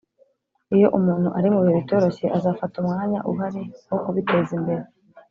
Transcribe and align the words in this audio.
iyo 0.75 0.87
umuntu 0.97 1.29
ari 1.37 1.47
mubihe 1.53 1.75
bitoroshye, 1.79 2.25
azafata 2.37 2.75
umwanya 2.83 3.19
uhari 3.31 3.61
wo 3.89 3.97
kubitezimbere. 4.03 4.83